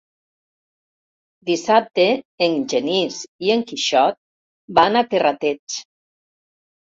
Dissabte 1.49 2.05
en 2.45 2.55
Genís 2.73 3.19
i 3.49 3.53
en 3.57 3.61
Quixot 3.73 4.19
van 4.81 4.99
a 5.03 5.05
Terrateig. 5.13 5.79